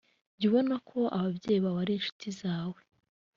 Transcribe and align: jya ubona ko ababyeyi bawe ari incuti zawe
jya 0.37 0.45
ubona 0.49 0.75
ko 0.89 0.99
ababyeyi 1.17 1.59
bawe 1.63 1.79
ari 1.83 1.93
incuti 1.95 2.27
zawe 2.41 2.79